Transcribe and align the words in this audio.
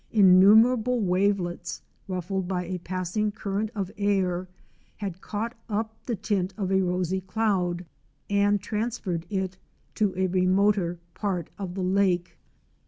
Innumerable 0.11 0.99
wavelets, 0.99 1.83
rufiled 2.09 2.47
by 2.47 2.65
a 2.65 2.79
passing 2.79 3.31
current 3.31 3.69
of 3.75 3.91
air, 3.99 4.47
had 4.97 5.21
caught 5.21 5.53
up 5.69 5.93
the 6.07 6.15
tint 6.15 6.55
of 6.57 6.71
a 6.71 6.81
rosy 6.81 7.21
cloud, 7.21 7.85
and 8.27 8.59
transferred 8.59 9.27
it 9.29 9.57
to 9.93 10.11
a 10.17 10.25
remoter 10.25 10.97
part 11.13 11.51
of 11.59 11.75
the 11.75 11.83
lake. 11.83 12.39